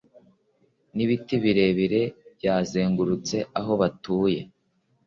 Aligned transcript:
Nibiti 0.95 1.35
birebire 1.43 2.01
byazengurutse 2.37 3.37
aho 3.59 3.71
batuye 3.81 4.39